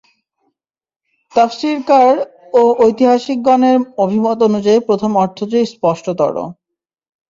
[1.33, 2.11] তাফসীরকার
[2.53, 6.33] ও ঐতিহাসিকগণের অভিমত অনুযায়ী প্রথম অর্থটিই স্পষ্টতর।